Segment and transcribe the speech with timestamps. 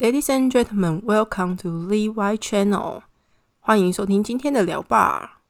[0.00, 3.02] Ladies and gentlemen, welcome to Lee White Channel。
[3.60, 5.42] 欢迎收听今天的聊吧。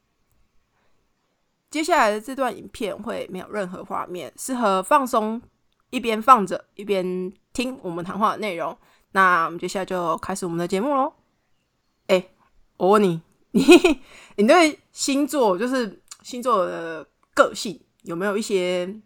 [1.71, 5.41] 接下来的这段影片会没有任何画面，适合放松，
[5.89, 8.77] 一边放着一边听我们谈话的内容。
[9.13, 11.11] 那我们接下来就开始我们的节目喽。
[12.05, 12.27] 哎，
[12.77, 13.19] 我问你，
[13.49, 13.63] 你
[14.37, 17.03] 你对星座就是星座的
[17.33, 19.01] 个性有没有一些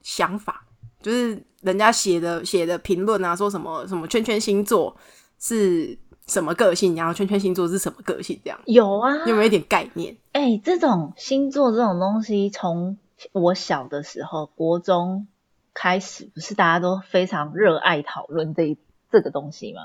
[0.00, 0.64] 想法？
[1.00, 4.96] 就是人家写的写的评论啊，说什么什么圈圈星座
[5.38, 9.16] 是什么个性，然后圈圈星座是什么个性，这样有啊？
[9.26, 10.16] 有没有一点概念？
[10.32, 12.98] 哎，这种星座这种东西，从
[13.32, 15.26] 我小的时候，国中
[15.72, 18.76] 开始，不是大家都非常热爱讨论这
[19.10, 19.80] 这个东西吗？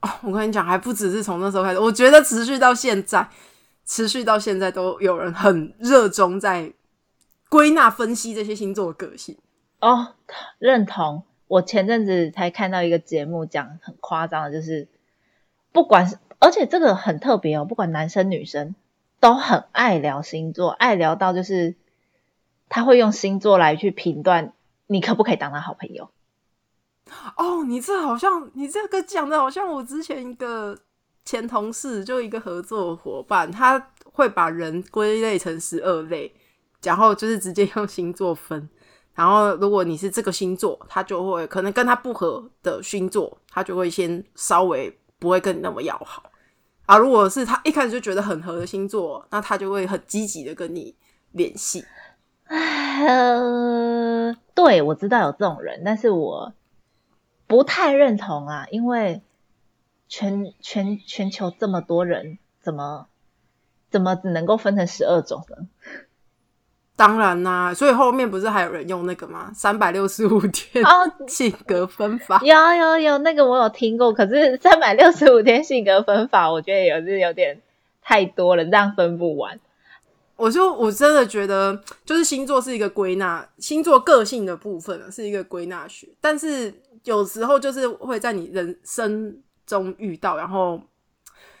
[0.00, 3.28] 哦，我跟你讲，还不只是从那时候开始，我觉得持续到现在，
[3.84, 6.72] 持续到现在都有人很热衷在
[7.48, 9.36] 归纳分析这些星座的个性。
[9.84, 10.14] 哦，
[10.58, 11.24] 认同。
[11.46, 14.88] 我前阵子才看到一个节目，讲很夸张的，就是
[15.72, 18.74] 不管是，而且这个很特别哦，不管男生女生
[19.20, 21.74] 都很爱聊星座，爱聊到就是
[22.70, 24.54] 他会用星座来去评断
[24.86, 26.08] 你可不可以当他好朋友。
[27.36, 30.78] 哦，你这好像你这个讲的好像我之前一个
[31.26, 36.34] 前同事，就一个合作伙伴，他会把人归类成十二类，
[36.82, 38.70] 然后就是直接用星座分。
[39.14, 46.24] 然后，如果你是这个星座，他就会可能跟他不合的星座，他就会先稍微不会跟你那么要好
[46.86, 46.98] 啊。
[46.98, 50.96] 如果是他一开始就觉得很合的星座，那他就会很积极的跟你
[51.30, 51.84] 联系。
[52.46, 56.52] 呃，对我知道有这种人，但是我
[57.46, 59.22] 不太认同啊，因为
[60.08, 63.06] 全全全球这么多人，怎么
[63.90, 65.68] 怎么只能够分成十二种呢？
[66.96, 69.50] 当然啦，所以后面不是还有人用那个吗？
[69.52, 74.12] 三百六十五天哦 性格分法，有有有，那个我有听过。
[74.12, 77.60] 可是三百六十五天性格分法，我觉得有是有点
[78.00, 79.58] 太多了，这样分不完。
[80.36, 89.36] 我就我真的觉得，就是星座是一个归纳，星座个性的部分是一个归纳学，但是有时候就是会在你人生
[89.66, 90.80] 中遇到，然后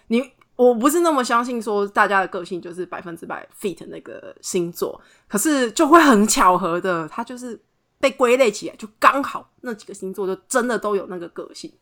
[0.06, 0.30] 你。
[0.56, 7.60] 我不是那么相信说大家的个性就是百分之百 fit 那个星座，可是就会很巧合的，它就是
[7.98, 11.72] 被归类起来，就刚好那几个星座就真的都有那个个性。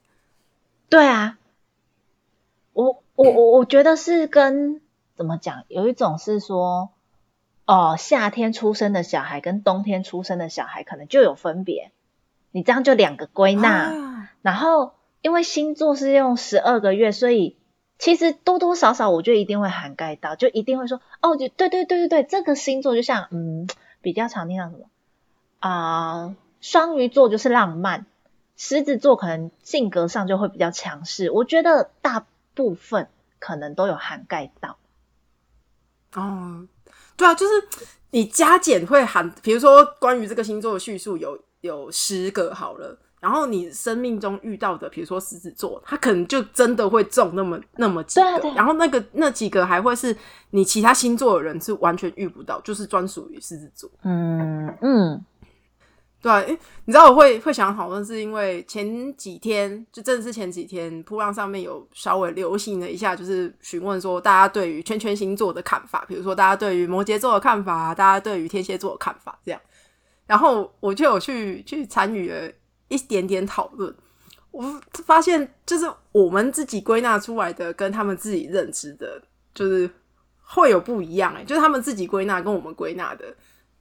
[0.88, 1.36] 对啊，
[2.72, 4.80] 我我我我觉得是跟
[5.14, 6.92] 怎么讲，有一种是说，
[7.66, 11.92] 哦，夏天出生的小孩跟冬天出生的小孩可能就有分别，
[12.52, 17.58] 你这样就两个归纳，然后因为星座是用十二个月，所以。
[18.02, 23.68] 其实多多少少，我就一定会涵盖到，就一定会说哦，就对对对对对，这个星座就像嗯，
[24.00, 24.86] 比较常听到什么
[25.60, 28.06] 啊，双鱼座就是浪漫，
[28.56, 31.30] 狮子座可能性格上就会比较强势。
[31.30, 33.06] 我觉得大部分
[33.38, 34.78] 可能都有涵盖到。
[36.14, 36.66] 哦，
[37.16, 37.52] 对啊，就是
[38.10, 42.98] 你加减会含，比如说关于这个星座的叙述有有十个好了。
[43.22, 50.16] 然后你生命中遇到的，比如说狮子座，他可能就真的会中那么那么几个，然后那个那几个还会是
[50.50, 53.88] 你其他星座的人是完全遇不到，就是专属于狮子座。
[54.02, 55.24] 嗯嗯，
[56.20, 69.60] 对，诶，你知道我会会想讨论，是因为前几天就正是前几天，铺浪上面有稍微流行了一下，就是询问说大家对于圈圈星座的看法，比如说大家对于摩羯座的看法，大家对于天蝎座的看法这样，
[70.26, 72.50] 然后我就有去去参与了。
[72.92, 73.92] 一点点讨论，
[74.50, 74.62] 我
[75.06, 79.20] 发现就是我们自己归纳出来的，跟他们自己认知的，
[79.54, 79.90] 就是
[80.42, 81.32] 会有不一样。
[81.34, 83.24] 哎，就是他们自己归纳跟我们归纳的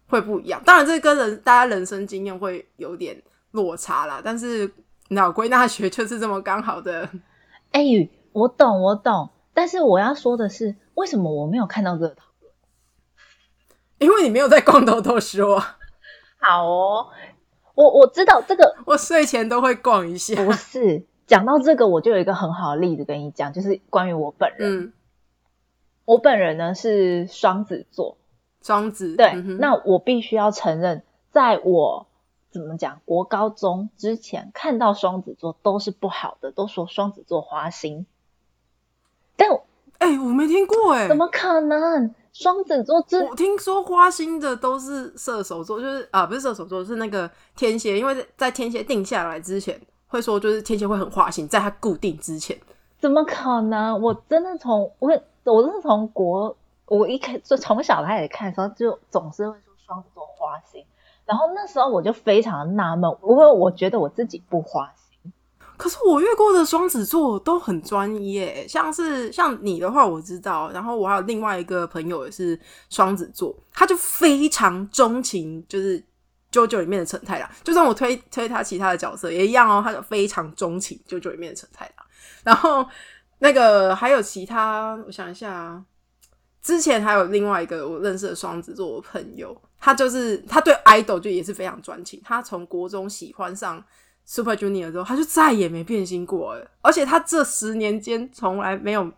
[0.07, 0.61] 会不一样。
[0.65, 3.21] 当然，这跟人大家人生经验会有点
[3.51, 4.21] 落差啦。
[4.23, 4.71] 但是
[5.09, 7.09] 脑归纳学就是这么刚好的。
[7.71, 7.83] 哎，
[8.31, 9.29] 我懂，我懂。
[9.53, 12.53] 但是我要说的是，为什么我没有看到这个讨论？
[13.97, 15.59] 因为你没有在光头头说。
[16.39, 17.07] 好哦。
[17.75, 20.43] 我我知道这个， 我睡前都会逛一下。
[20.43, 24.79] 不是讲到这个，我就有一个很好的例子跟你讲，就是关于我本人。
[24.79, 24.93] 嗯，
[26.05, 28.17] 我本人呢是双子座，
[28.61, 29.33] 双子对。
[29.33, 32.07] 那我必须要承认，在我
[32.51, 38.05] 怎么讲国高中之前，看到双子座都是不好的，都说双子座花心。
[39.37, 39.49] 但
[39.99, 42.13] 哎，我没听过哎，怎么可能？
[42.33, 42.97] 双子座，
[43.29, 52.57] 我听说花心的都是射手座，就是啊，不是射手座，是那个天蝎，因为在天蝎定下来之前，会说就是天蝎会很花心，在它固定之前，
[52.99, 54.01] 怎么可能？
[54.01, 55.09] 我真的从我，
[55.43, 56.55] 我真的从国，
[56.85, 60.85] 我一开就从小开始看的时候，就总是会说双子座花心，
[61.25, 65.00] 然后那时候我就非常纳闷，因为我觉得我自己不花心，
[65.81, 72.59] 可是我遇过的双子座都很专一耶，像是像你的话我知道，然后我还有另外一个朋友也是
[72.91, 75.99] 双子座，他就非常钟情，就是
[76.51, 82.05] 《啾啾》里面的陈太郎，就算我推推他其他的角色也一样哦，他就非常钟情《啾啾》里面的陈太郎。
[82.43, 82.85] 然后
[83.39, 85.83] 那个还有其他，我想一下，
[86.61, 93.83] 之前还有另外一个我认识的双子座的朋友，他就是他对 idol 就也是非常专情，他从国中喜欢上。
[94.33, 96.65] Super Junior 之后，他就再也没变心过了。
[96.79, 99.11] 而且他这十年间从来没有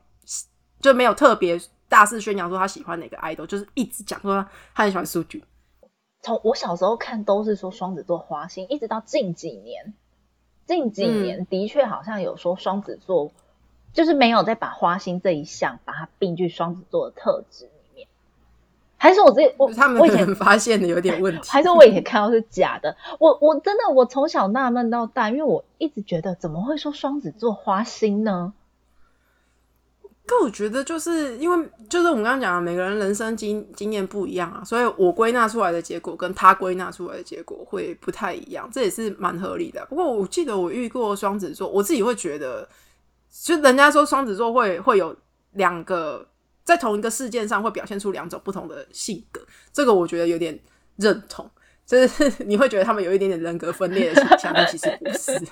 [0.79, 4.43] 就没有特别大肆宣扬说他喜欢哪个 idol，就是一直讲说
[4.73, 5.43] 他很喜欢数据。
[6.23, 9.93] 从我小时候看都是说双子座花心，一直到近几年，
[10.65, 13.31] 近几年的确好像有说双子座
[13.93, 17.69] 就是没有再把花心这一项把它并据双子座的特质。
[19.03, 21.49] 还是我自己，我他们可能发现的有点问题。
[21.49, 22.95] 还是我以前看到是假的？
[23.19, 28.53] 我我真的我从小纳闷到大，因为我一直觉得怎么会说双子座花心呢？
[30.25, 39.85] 可我觉得就是因为就是我们刚刚讲的，每个人人生经经验不一样啊，所以我归纳出来的结果跟他归纳出来的结果会不太一样，这也是蛮合理的。
[39.87, 42.65] 不过我记得我遇过双子座，我自己会觉得，
[43.29, 45.13] 就人家说双子座会会有
[45.51, 46.25] 两个。
[46.63, 50.57] 在同一个事件上会表现出两种不同的性格，这个我觉得有点
[50.97, 51.49] 认同，
[51.85, 55.39] 就是 你会觉得他们有一点点人格分裂的倾向，但其实不是。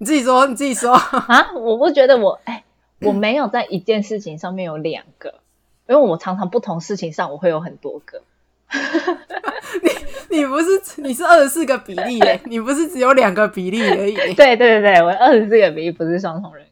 [0.00, 1.50] 你自己说，你自己说啊！
[1.54, 2.62] 我不觉得我哎，
[3.00, 5.40] 我没有在一件事情上面有两个，
[5.88, 8.22] 因为我常常不同事情上我会有很多个。
[10.30, 10.66] 你你不是
[10.98, 14.14] 你是二十四个比例耶，你不是只有两个比例而已。
[14.34, 16.64] 对对对对，我二十四个比例不是双重人。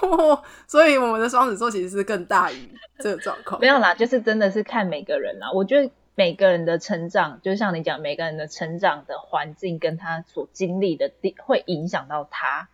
[0.66, 2.68] 所以我们的双子座其实是更大于
[2.98, 3.60] 这个状况。
[3.60, 5.52] 没有啦，就是真的是看每个人啦。
[5.52, 12.68] 我觉得每个人的成长，就像你讲，每个人的成长的环境跟他所经历的地，会影响到他，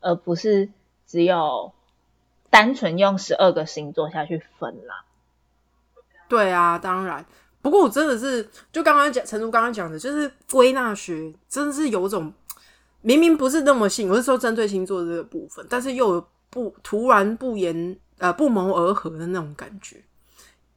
[0.00, 0.70] 而不是
[1.06, 1.72] 只有
[2.48, 5.04] 单纯用十二个星座下去分啦。
[6.28, 7.26] 对啊，当然。
[7.60, 12.32] 不过我真的是，就刚刚讲陈如刚刚讲的，就是归纳学真的是有种
[13.02, 16.26] 明明不是那么信，我是说针对星座这个部分，但是又有。
[16.54, 19.96] 不突然不言呃不谋而合的那种感觉，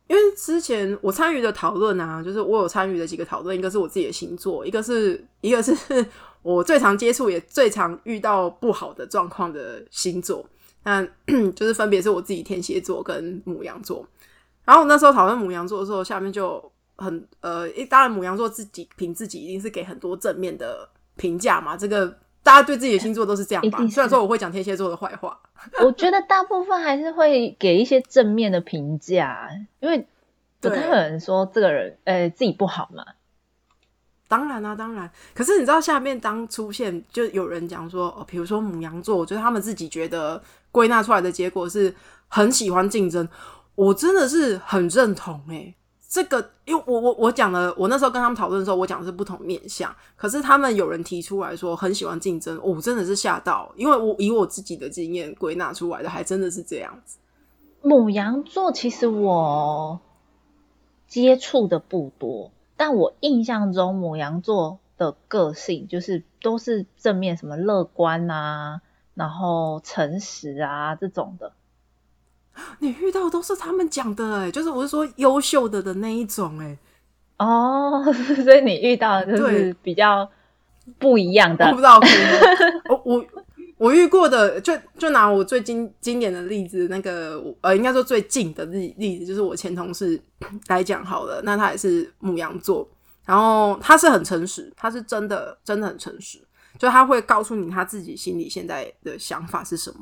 [0.07, 6.03] 因为之前我参与的讨论啊，就是我有参与的几个讨论，一个是我自己的星座，一个是一个是
[6.41, 10.43] 我最常接触也最常遇到不好的状况的星座，
[10.83, 11.07] 那
[11.55, 14.03] 就是分别是我自己天蝎座跟母羊座。
[14.65, 22.17] 然后那时候讨论母羊座的时候，下面就很呃，当然母羊座自己凭自己一定是给很多正面的评价嘛，这个。
[22.47, 23.77] 大家对自己的星座都是这样吧？
[23.91, 25.37] 虽然说我会讲天蝎座的坏话，
[25.83, 29.49] 我觉得大部分还是会给一些正面的评价，
[29.81, 30.07] 因为
[30.61, 33.03] 不太有人说这个人呃自己不好嘛。
[34.29, 35.11] 当然啦，当然。
[35.33, 40.41] 可是你知道下面当出现就有人讲说，哦，比如说母羊座，我觉得他们自己觉得
[40.71, 41.93] 归纳出来的结果是
[42.29, 43.27] 很喜欢竞争，
[43.75, 45.73] 我真的是很认同哎。
[46.09, 49.93] 这个，因为我我我讲的，我那时候跟他们讨论的时候，我讲的是不同面相。
[50.15, 57.17] 可是他们有人提出来说很喜欢竞争，我真的是吓到，因为我以我自己的经验归纳出来的，还真的是这样子。
[57.81, 59.99] 母羊座其实我
[61.07, 68.81] 接触的不多，但我印象中母羊座的个性就是都是正面，什么乐观啊，
[69.13, 71.51] 然后诚实啊这种的。
[72.79, 76.77] 你遇到都是他们讲的哎，就是我是说优秀的的那一种哎，
[77.37, 78.03] 哦，
[78.43, 80.29] 所以你遇到就是比较
[80.99, 81.99] 不一样的，我不知道。
[82.89, 83.25] 我 我
[83.77, 90.19] 我遇过的，就就拿我最经经典的例子，那个呃，应该说最近的例例子，就是我前同事
[90.67, 91.41] 来讲好了。
[91.43, 92.87] 那他也是母羊座，
[93.25, 96.39] 然后他是很诚实，他是真的真的很诚实，
[96.79, 99.99] 就他会告诉你他自己心里现在的想法是什么。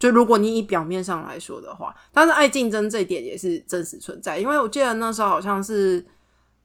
[0.00, 4.38] 就如果你以表面上来说的话，但是爱竞争这一点也是真实存在。
[4.38, 6.02] 因为我记得那时候好像是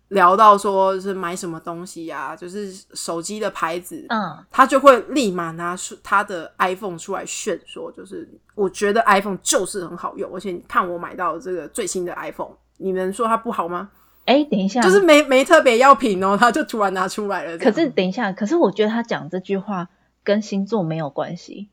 [0.08, 8.25] 聊到说是买什么东西呀，就是手机的牌子，嗯，他就会立马拿出他的 iPhone 出来炫，说就是
[8.56, 13.89] 我觉得 iPhone 就是很好用，而且你看我买到这个最新的 iPhone，你们说它不好吗？
[14.24, 17.58] 哎，等一下，就是没没特别要品哦，他就突然拿出来了。
[17.58, 19.89] 可是等一下，可是我觉得他讲这句话
[20.24, 21.68] 跟星座没有关系，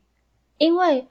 [0.58, 1.06] 因为。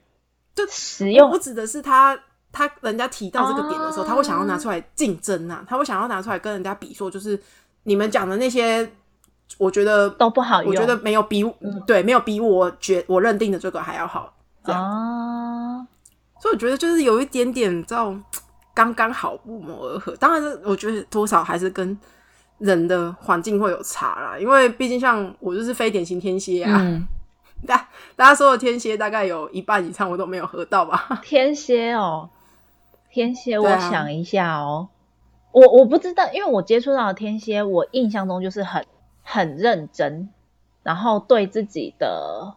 [0.54, 2.18] 就使用，我指的是他，
[2.52, 7.40] 他人家提到这个点的时候，他会想要拿出来竞争啊，他会想要拿出来跟人家比，说就是
[7.84, 8.90] 你们讲的那些，
[9.58, 11.44] 我觉得都不好用，我觉得没有比
[11.86, 15.86] 对，没有比我觉我认定的这个还要好，这样。
[16.40, 18.20] 所以我觉得就是有一点点这种
[18.74, 21.96] 刚刚好不谋而合，当然，我觉得多少还是跟
[22.58, 27.06] 人的环境会有差啦，因为毕竟像我就是非典型天蝎啊，嗯，
[27.66, 31.20] 大大家说的天蝎大概有一半以上我都没有喝到吧。
[31.22, 32.30] 天蝎哦，
[33.10, 34.88] 天蝎，我想一下哦，
[35.52, 38.86] 我我不知道，因为我接触到的天蝎，我印象中就是很
[39.22, 40.30] 很认真，
[40.82, 42.56] 然后对自己的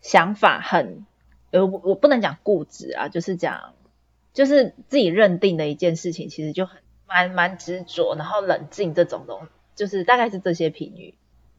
[0.00, 1.06] 想法很，
[1.50, 3.74] 呃，我我不能讲固执啊，就是讲，
[4.32, 11.14] 就是自己认定的一件事情，其实就很蛮蛮执着，然后冷静这种东，就是大概是这些评语。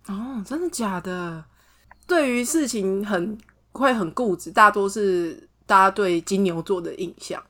[0.07, 1.45] 哦，真的假的？
[2.07, 3.37] 对于事情很
[3.71, 7.41] 会很固执，大多是大家对金牛座的印象。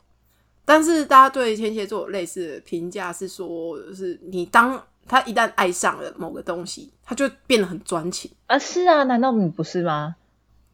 [0.66, 8.32] 但是大家对天蝎座有类似的评价是说，就是你当他一旦爱上了某个东西，他就变得很专情。
[8.48, 10.16] 啊，是啊，难道你不是吗？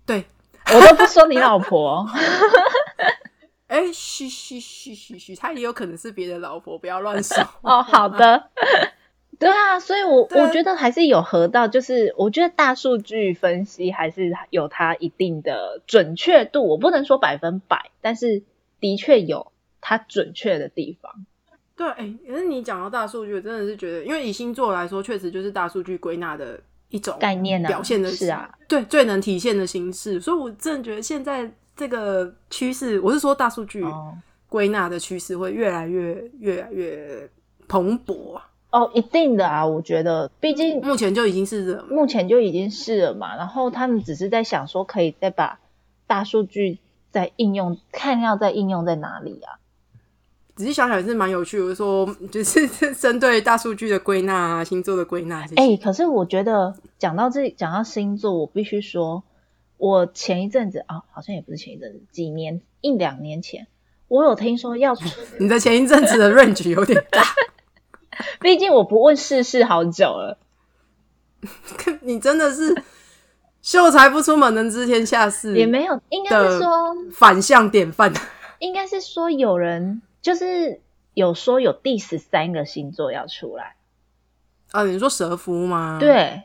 [0.06, 0.26] 对，
[0.74, 2.08] 我都不说你老婆。
[3.66, 7.38] 哎、嘘嘘嘘嘘嘘，他也有可能是别的老婆，不要乱说。
[7.62, 8.50] 哦，好的。
[9.40, 18.44] 对啊，所以我我觉得还是有合到，就是我觉得大数据分析还是有它一定的准确度，我不能说百分百，但是
[18.82, 21.26] 的确有它准确的地方。
[21.78, 30.20] 对，哎、可是你讲到大数据，我真的是觉得，因为以星座来说，确实就是大数据归纳的一种概念啊表现的是啊，对，最能体现的形式。
[30.20, 34.14] 所以我真的觉得现在这个趋势，我是说大数据哦
[34.50, 37.30] 归纳的趋势会越来越越来越
[37.70, 38.46] 蓬勃啊。
[38.72, 41.84] 哦，一定的啊，我觉得，毕竟目前就已经是。
[41.90, 45.60] 目前就已经是了嘛，然后他们只是在想说，可以再把
[46.06, 46.80] 大数据
[47.12, 49.58] 再应用，看要再应用在哪里啊？
[50.56, 51.66] 仔细想想也是蛮有趣的。
[51.66, 55.62] 我说， 就是针对大数据的归纳啊，星座的归纳这些。
[55.62, 59.24] 哎、可是我觉得讲到这，讲到星座，我必须说，
[59.78, 63.68] 我前一阵子啊，好像也不是前一阵子，几年一两年前，
[64.10, 65.06] 我有听说要出，
[65.40, 67.24] 你的前一阵子的 range 有点大，
[68.42, 70.38] 毕竟我不问世事好久了，
[72.02, 72.84] 你真的是
[73.62, 78.14] 秀才不出门，能知天下事，也没有，应该是的说，反向典范。
[78.60, 80.82] 应该是说有人就是
[81.14, 83.76] 有说有第十三个星座要出来，
[84.72, 85.98] 啊，你说蛇夫吗？。
[86.00, 86.44] 对，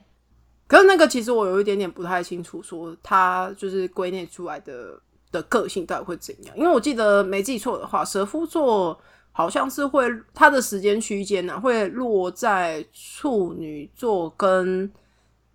[0.68, 5.00] 可是那个其实我有一点点不太清楚，说他就是归类出来的
[5.32, 6.56] 的个性到底会怎样？
[6.56, 8.96] 因为我记得没记错的话，蛇夫座
[9.36, 14.88] 好像是会它的时间区间呢会落在处女座跟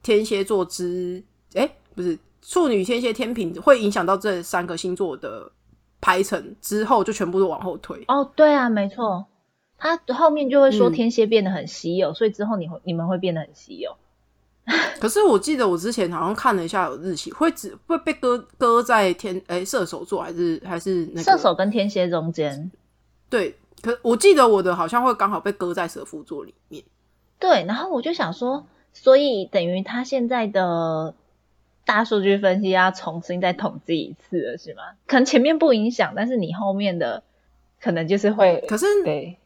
[0.03, 5.49] 天蝎座之，哎、不是处女、天蝎、天平，会影响到这三个星座的
[6.01, 8.03] 排程之后，就全部都往后推。
[8.09, 9.25] 哦，对啊，没错，
[9.77, 13.95] 他后面就会说嗯天蝎变得很稀有，所以之后你会你们会变得很稀有。
[14.99, 22.69] 可是我记得我之前好像看了一下有日期，会只会被搁搁在天哎、射手座还是还是那个射手跟天蝎中间，
[23.29, 26.83] 对，可我记得我的好像会刚好被搁在蛇夫座里面。
[27.39, 31.13] 对，然后我就想说，所以等于他现在的
[31.85, 34.83] 大数据分析要重新再统计一次了，是吗？
[35.07, 37.23] 可能前面不影响，但是你后面的
[37.81, 39.37] 可能就是会，可是对，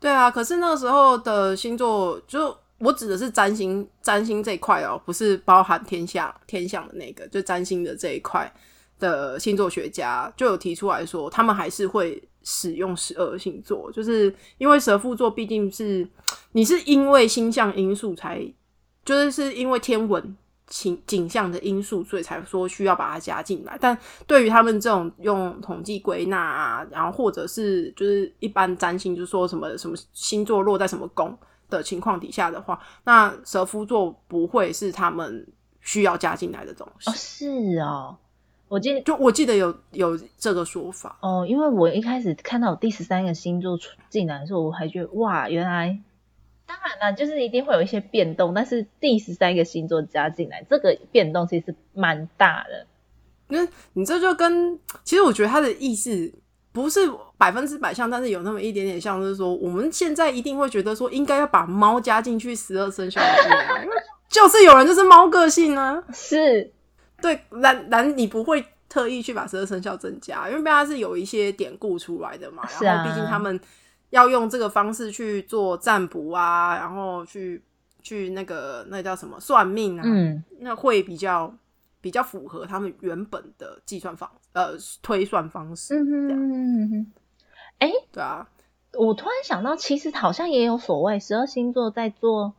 [0.00, 8.50] 对啊，可是那个时候的星座，就我指的是占星，占星这一块哦，不是包含天象天象的那个，就占星的这一块
[8.98, 16.08] 的星座学家就有提出来说，他们还是会使用十二星座，就是因为蛇夫座毕竟是
[16.52, 18.40] 你是因为星象因素才，
[19.04, 20.36] 就是是因为天文。
[20.68, 23.76] 景景象的因素，所以才说需要把它加进来。
[23.78, 31.36] 但对于他们这种用统计归纳啊，然后或者是就是一般占星，就是说什么什么星座落在什么宫
[31.68, 35.46] 的情况底下的话，那蛇夫座不会是他们
[35.82, 37.10] 需要加进来的东西。
[37.10, 38.16] 是哦，
[38.72, 46.00] 我记得就我记得有有这个说法，哦，因为我一开始看到第十三个星座出进来的时候，我还觉得哇，原来。
[46.64, 52.86] 当然了，就是一定会有一些变动，但是第十三个星座加进来，这个变动其实蛮大的。
[53.48, 56.32] 那你这就跟其实我觉得他的意思
[56.72, 57.00] 不是
[57.36, 63.88] 百分之百像，但是有那么一点点像，就是说我们现在一定会觉得说应该要把猫加进去十二生肖里面
[64.30, 66.72] 就是有人就是猫个性啊， 是，
[67.22, 72.62] 对，然然你不会特意去把十二生肖增加，因为它是有一些典故出来的嘛。
[72.80, 73.58] 然后毕竟他们
[74.10, 77.62] 要用这个方式去做占卜啊，然后去
[78.02, 81.54] 去那个那叫什么算命啊，嗯，那会比较
[82.02, 85.94] 比较符合他们原本的计算方呃推算方式。
[85.94, 87.06] 嗯哼嗯哼，
[88.12, 88.46] 对啊，
[88.92, 92.52] 我突然想到，其实好像也有所谓十二星座在做，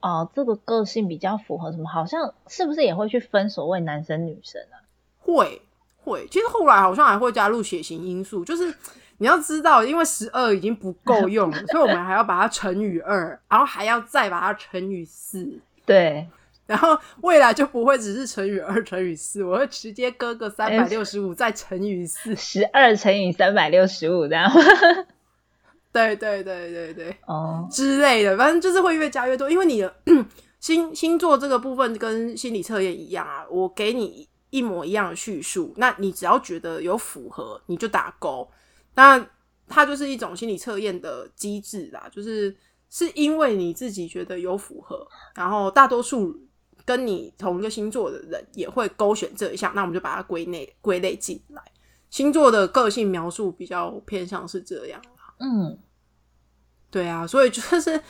[0.00, 1.88] 呃，这个个性比较符合什么？
[1.88, 4.80] 好像是不是也会去分所谓男生女生啊？
[5.18, 5.62] 会
[6.02, 8.74] 会，其实后来好像还会加入血型因素，就是
[9.18, 15.60] 你要知道，因为十二已经不够用了， 所以我们还要把它乘以二，然后还要再把它乘以四。
[15.84, 16.26] 对，
[16.66, 22.34] 然后未来就不会只是乘以二乘以四，我会直接割个三百六十五再乘以四。
[22.34, 24.50] 十二乘以三百六十五这样。
[25.92, 29.94] 对对对对对，哦，之类的，反正就是会越加越多，因为你的
[30.60, 38.48] 星星座这个部分跟心理测验一样啊，我给你一模一样的叙述，那你只要觉得有符合，你就打勾。
[38.94, 39.24] 那
[39.68, 42.54] 它就是一种心理测验的机制啦，就是
[42.88, 46.36] 是因为你自己觉得有符合，然后大多数
[46.84, 51.62] 跟你同一个星座的人也会勾选这一项，那我们就把它归类归类进来。
[52.10, 55.00] 星座的个性描述比较偏向是这样。
[55.40, 55.78] 嗯，
[56.90, 58.00] 对啊，所以就是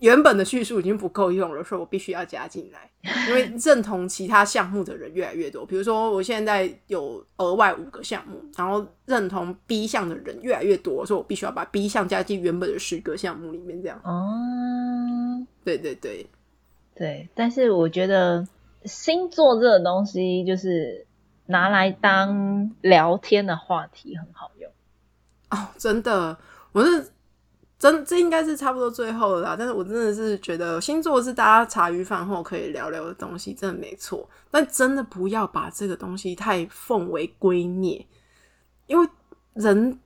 [0.00, 2.90] 原本的叙述已经不够用了，所以我必须要加进来，
[3.28, 5.64] 因为 认同其他项目的人越来越多。
[5.64, 13.80] 比如说，我现在有额外五个项目，然后认同 B 项的人越来越多，所以我必须要把 B 项加进原本的十个项目里面。
[13.82, 16.26] 这样，哦，对对对
[16.94, 18.48] 对，但是我觉得
[18.84, 21.06] 星座这个东西就是
[21.44, 24.70] 拿来当聊天的话题很好用
[25.50, 26.38] 哦，真的。
[26.72, 27.10] 我是
[27.78, 29.56] 真，这应该是差不多最后了啦。
[29.58, 34.28] 但是我真的是觉得星座是大家茶余饭后可以聊聊的东西，真的没错。
[34.50, 38.04] 但真的不要把这个东西太奉为圭臬，
[38.86, 39.08] 因为
[39.54, 39.98] 人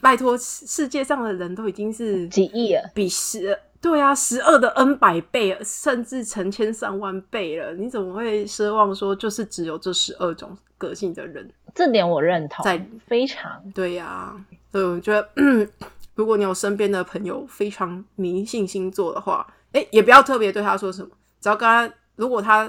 [0.00, 7.74] 拜托，世界上的人都已经是几亿了，比十对啊十二的 n 百倍，甚至成千上万倍了。
[7.74, 11.50] 你怎么会奢望说就是只有这十二种个性的人？
[11.74, 14.32] 这点我认同，在非常对呀。
[14.74, 15.28] 所以我觉得，
[16.16, 22.68] 如果你有身边的朋友非常迷信星座的话，哎，也不要特别对他说什么，只要跟他，如果他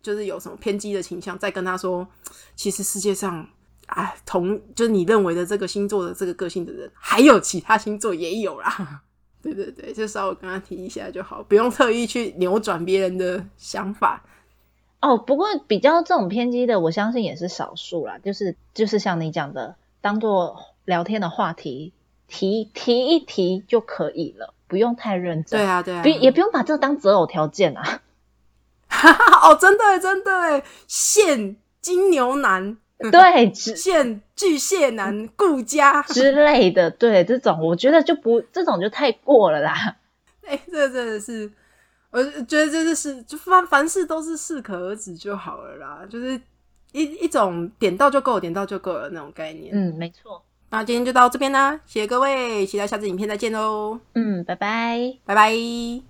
[0.00, 2.06] 就是有什么偏激的倾向，再跟他说，
[2.54, 3.44] 其实世界上，
[3.86, 9.02] 哎，同就是你认为的这个星座的这个个性的人，还有其他星座也有啦。
[9.42, 14.22] 对对对，就稍微跟他提一下就好，不用特意去扭转别人的想法。
[15.00, 18.18] 哦，不过比较这种偏激的，我相信也是少数啦。
[18.18, 20.56] 就是就是像你讲的，当做。
[20.90, 21.94] 聊天的话题
[22.28, 25.58] 提提一提就可以了，不用太认真。
[25.58, 28.02] 对啊，对啊，不也不用把这当择偶条件啊。
[29.42, 39.96] 哦，真的真的，现金牛男， 对，现巨蟹男，顾家 之类的，对这种我觉得就不，这种就太过了啦。
[40.44, 41.50] 哎，这真的是，
[42.10, 46.38] 我觉得这是就凡凡事都是适可而止就好了啦，就是
[46.92, 49.72] 一一种点到就够，点到就够了那种概念。
[49.72, 50.44] 嗯，没错。
[50.70, 53.98] 那今天就到这边啦，谢谢各位，期待下次影片再见喽。
[54.14, 56.09] 嗯，拜拜，拜拜。